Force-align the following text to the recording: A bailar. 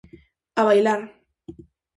A 0.59 0.63
bailar. 0.67 1.01